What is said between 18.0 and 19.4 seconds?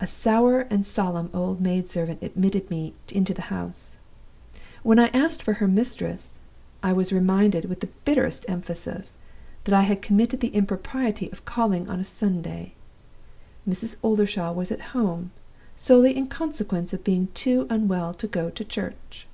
to go to church!